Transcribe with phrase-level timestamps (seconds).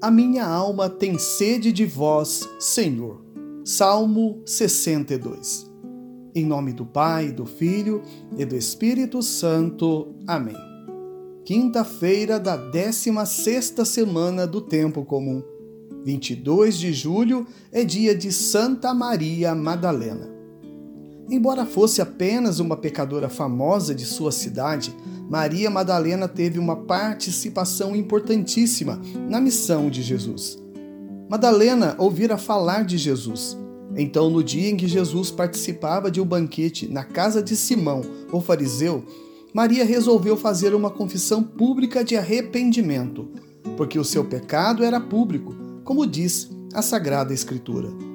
[0.00, 3.20] A minha alma tem sede de vós, Senhor.
[3.64, 5.68] Salmo 62.
[6.32, 8.00] Em nome do Pai, do Filho
[8.36, 10.14] e do Espírito Santo.
[10.24, 10.54] Amém.
[11.44, 15.42] Quinta-feira da 16 semana do Tempo Comum.
[16.04, 20.37] 22 de julho é dia de Santa Maria Madalena.
[21.30, 24.94] Embora fosse apenas uma pecadora famosa de sua cidade,
[25.28, 30.58] Maria Madalena teve uma participação importantíssima na missão de Jesus.
[31.28, 33.58] Madalena ouvira falar de Jesus.
[33.94, 38.00] Então, no dia em que Jesus participava de um banquete na casa de Simão,
[38.32, 39.04] o fariseu,
[39.52, 43.28] Maria resolveu fazer uma confissão pública de arrependimento,
[43.76, 45.54] porque o seu pecado era público,
[45.84, 48.07] como diz a Sagrada Escritura.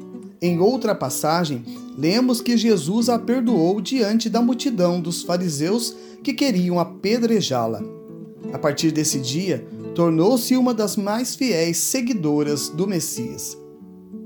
[0.44, 1.64] Em outra passagem,
[1.98, 7.82] lemos que Jesus a perdoou diante da multidão dos fariseus que queriam apedrejá-la.
[8.52, 9.66] A partir desse dia,
[9.96, 13.58] tornou-se uma das mais fiéis seguidoras do Messias.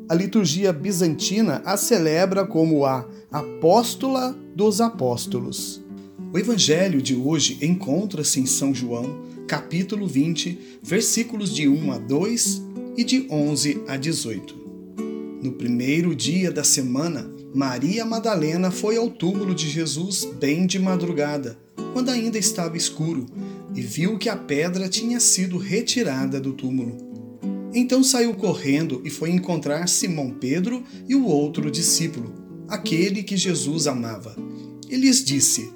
[0.09, 5.85] A liturgia bizantina a celebra como a Apóstola dos Apóstolos.
[6.33, 12.63] O evangelho de hoje encontra-se em São João, capítulo 20, versículos de 1 a 2
[12.97, 14.66] e de 11 a 18.
[15.41, 21.57] No primeiro dia da semana, Maria Madalena foi ao túmulo de Jesus bem de madrugada,
[21.93, 23.27] quando ainda estava escuro,
[23.75, 26.97] e viu que a pedra tinha sido retirada do túmulo.
[27.71, 32.33] Então saiu correndo e foi encontrar Simão Pedro e o outro discípulo,
[32.67, 34.35] aquele que Jesus amava.
[34.89, 35.71] E lhes disse: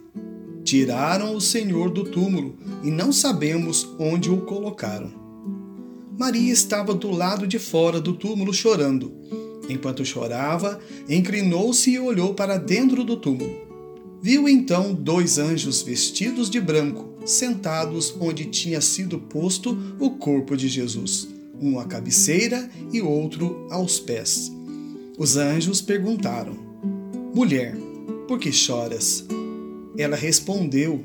[0.64, 5.12] Tiraram o Senhor do túmulo e não sabemos onde o colocaram.
[6.18, 9.12] Maria estava do lado de fora do túmulo chorando.
[9.72, 13.56] Enquanto chorava, inclinou-se e olhou para dentro do túmulo.
[14.22, 20.68] Viu então dois anjos vestidos de branco, sentados onde tinha sido posto o corpo de
[20.68, 21.28] Jesus,
[21.60, 24.52] um à cabeceira e outro aos pés.
[25.18, 26.54] Os anjos perguntaram:
[27.34, 27.76] Mulher,
[28.28, 29.26] por que choras?
[29.98, 31.04] Ela respondeu: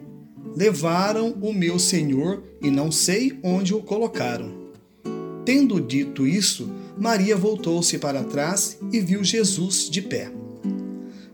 [0.56, 4.66] Levaram o meu senhor e não sei onde o colocaram.
[5.44, 10.32] Tendo dito isso, Maria voltou-se para trás e viu Jesus de pé.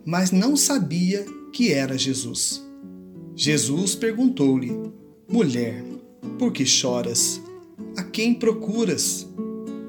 [0.04, 2.62] Mas não sabia que era Jesus.
[3.36, 4.72] Jesus perguntou-lhe:
[5.30, 5.84] Mulher,
[6.38, 7.40] por que choras?
[7.96, 9.26] A quem procuras?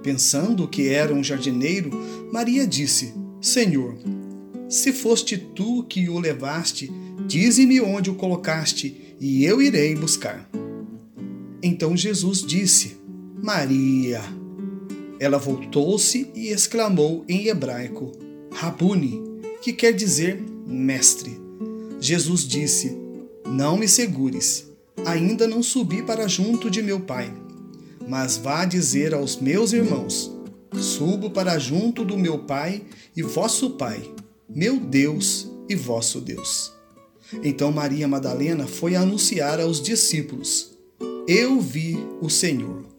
[0.03, 1.90] Pensando que era um jardineiro,
[2.31, 3.97] Maria disse: Senhor,
[4.69, 6.91] se foste tu que o levaste,
[7.28, 10.50] dize-me onde o colocaste, e eu irei buscar.
[11.61, 12.97] Então Jesus disse:
[13.41, 14.43] Maria.
[15.23, 18.11] Ela voltou-se e exclamou em hebraico:
[18.51, 19.22] Rabuni,
[19.61, 21.39] que quer dizer mestre.
[21.97, 22.97] Jesus disse:
[23.47, 24.69] Não me segures,
[25.06, 27.34] ainda não subi para junto de meu Pai.
[28.06, 30.29] Mas vá dizer aos meus irmãos:
[30.78, 32.81] Subo para junto do meu Pai
[33.16, 34.03] e vosso Pai,
[34.50, 36.73] meu Deus e vosso Deus.
[37.41, 40.78] Então Maria Madalena foi anunciar aos discípulos:
[41.25, 42.93] Eu vi o Senhor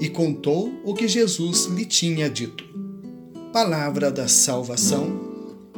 [0.00, 2.64] e contou o que Jesus lhe tinha dito.
[3.52, 5.20] Palavra da salvação,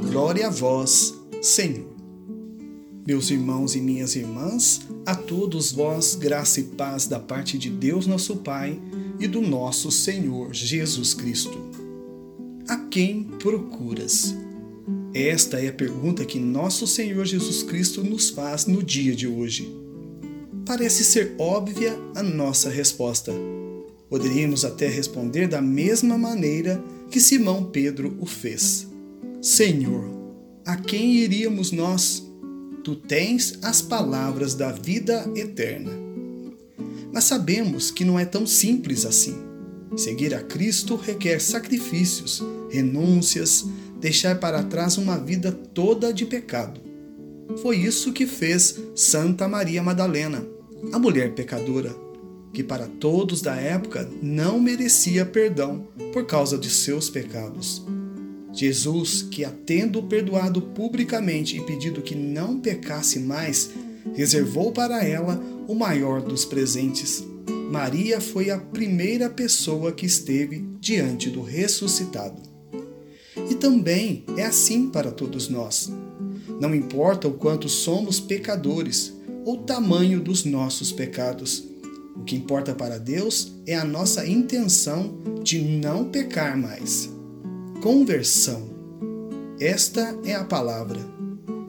[0.00, 1.12] glória a vós,
[1.42, 1.90] Senhor.
[3.04, 8.06] Meus irmãos e minhas irmãs, a todos vós, graça e paz da parte de Deus,
[8.06, 8.80] nosso Pai,
[9.18, 11.58] e do nosso Senhor Jesus Cristo.
[12.68, 14.36] A quem procuras?
[15.12, 19.68] Esta é a pergunta que nosso Senhor Jesus Cristo nos faz no dia de hoje.
[20.64, 23.32] Parece ser óbvia a nossa resposta
[24.12, 28.86] Poderíamos até responder da mesma maneira que Simão Pedro o fez:
[29.40, 30.04] Senhor,
[30.66, 32.22] a quem iríamos nós?
[32.84, 35.92] Tu tens as palavras da vida eterna.
[37.10, 39.34] Mas sabemos que não é tão simples assim.
[39.96, 43.64] Seguir a Cristo requer sacrifícios, renúncias,
[43.98, 46.82] deixar para trás uma vida toda de pecado.
[47.62, 50.46] Foi isso que fez Santa Maria Madalena,
[50.92, 52.11] a mulher pecadora
[52.52, 57.82] que para todos da época não merecia perdão por causa de seus pecados.
[58.52, 63.70] Jesus, que a tendo perdoado publicamente e pedido que não pecasse mais,
[64.14, 67.24] reservou para ela o maior dos presentes.
[67.70, 72.42] Maria foi a primeira pessoa que esteve diante do ressuscitado.
[73.48, 75.90] E também é assim para todos nós.
[76.60, 79.14] Não importa o quanto somos pecadores
[79.44, 81.64] ou o tamanho dos nossos pecados,
[82.16, 87.10] o que importa para Deus é a nossa intenção de não pecar mais.
[87.82, 88.70] Conversão.
[89.58, 91.00] Esta é a palavra.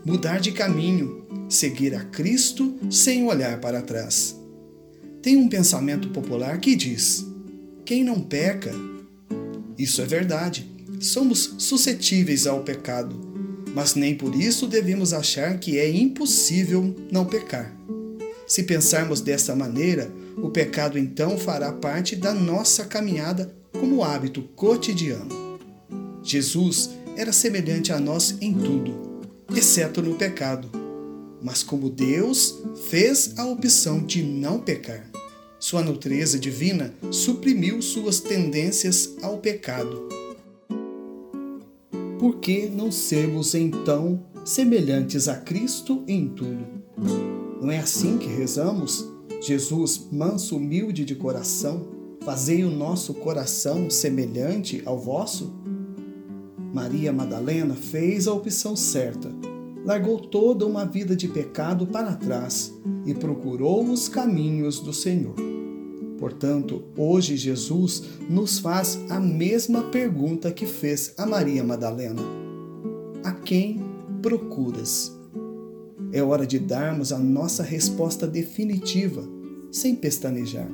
[0.06, 4.36] Mudar de caminho, seguir a Cristo sem olhar para trás.
[5.22, 7.26] Tem um pensamento popular que diz:
[7.86, 8.74] quem não peca?
[9.78, 10.70] Isso é verdade.
[11.00, 13.20] Somos suscetíveis ao pecado,
[13.74, 17.76] mas nem por isso devemos achar que é impossível não pecar.
[18.54, 25.58] Se pensarmos dessa maneira, o pecado então fará parte da nossa caminhada como hábito cotidiano.
[26.22, 29.24] Jesus era semelhante a nós em tudo,
[29.58, 30.70] exceto no pecado.
[31.42, 32.62] Mas como Deus
[32.92, 35.10] fez a opção de não pecar,
[35.60, 40.08] sua natureza divina suprimiu suas tendências ao pecado.
[42.20, 47.33] Por que não sermos então semelhantes a Cristo em tudo?
[47.64, 49.10] Não é assim que rezamos?
[49.40, 51.88] Jesus, manso, humilde de coração,
[52.20, 55.54] fazei o nosso coração semelhante ao vosso?
[56.74, 59.32] Maria Madalena fez a opção certa.
[59.86, 62.74] Largou toda uma vida de pecado para trás
[63.06, 65.36] e procurou os caminhos do Senhor.
[66.20, 72.22] Portanto, hoje Jesus nos faz a mesma pergunta que fez a Maria Madalena:
[73.24, 73.82] A quem
[74.22, 75.23] procuras?
[76.14, 79.28] É hora de darmos a nossa resposta definitiva,
[79.72, 80.70] sem pestanejar.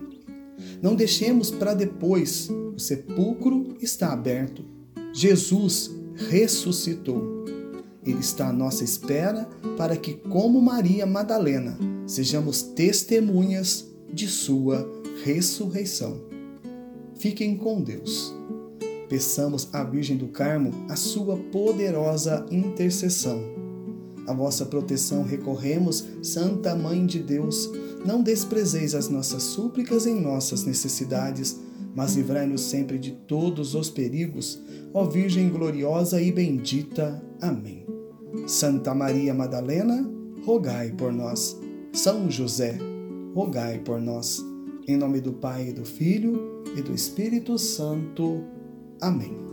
[0.81, 4.65] Não deixemos para depois, o sepulcro está aberto.
[5.13, 5.91] Jesus
[6.29, 7.45] ressuscitou.
[8.05, 9.47] Ele está à nossa espera
[9.77, 14.85] para que, como Maria Madalena, sejamos testemunhas de sua
[15.23, 16.19] ressurreição.
[17.17, 18.35] Fiquem com Deus.
[19.07, 23.58] Peçamos à Virgem do Carmo a sua poderosa intercessão
[24.29, 27.67] a vossa proteção recorremos, Santa Mãe de Deus.
[28.05, 31.59] Não desprezeis as nossas súplicas em nossas necessidades,
[31.95, 34.61] mas livrai-nos sempre de todos os perigos,
[34.93, 37.19] ó Virgem gloriosa e bendita.
[37.41, 37.87] Amém.
[38.45, 40.07] Santa Maria Madalena,
[40.45, 41.59] rogai por nós.
[41.91, 42.77] São José,
[43.33, 44.45] rogai por nós.
[44.87, 48.43] Em nome do Pai, e do Filho e do Espírito Santo.
[49.01, 49.48] Amém.